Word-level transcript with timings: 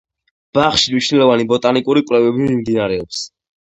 ბაღში 0.57 0.95
მნიშვნელოვანი 0.95 1.47
ბოტანიკური 1.53 2.07
კვლევები 2.11 2.51
მინდინარეობს. 2.53 3.27